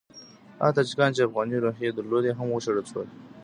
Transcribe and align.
هغه 0.59 0.71
تاجکان 0.77 1.09
چې 1.15 1.25
افغاني 1.27 1.57
روحیې 1.65 1.89
درلودې 1.97 2.31
هم 2.37 2.47
وشړل 2.51 2.85
شول. 2.91 3.07